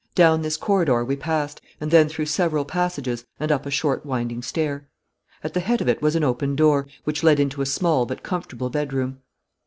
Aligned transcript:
Down 0.15 0.41
this 0.41 0.57
corridor 0.57 1.05
we 1.05 1.15
passed, 1.15 1.61
and 1.79 1.91
then 1.91 2.09
through 2.09 2.25
several 2.25 2.65
passages 2.65 3.23
and 3.39 3.51
up 3.51 3.67
a 3.67 3.69
short 3.69 4.03
winding 4.03 4.41
stair. 4.41 4.89
At 5.43 5.53
the 5.53 5.59
head 5.59 5.79
of 5.79 5.87
it 5.87 6.01
was 6.01 6.15
an 6.15 6.23
open 6.23 6.55
door, 6.55 6.87
which 7.03 7.21
led 7.21 7.39
into 7.39 7.61
a 7.61 7.67
small 7.67 8.07
but 8.07 8.23
comfortable 8.23 8.71
bedroom. 8.71 9.19